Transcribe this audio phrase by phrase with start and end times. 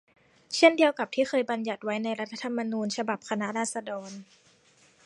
[0.55, 4.11] เช่นเดียวกับที่เคยบัญญัติไว้ในรัฐธรรมนูญฉบับคณะราษฎร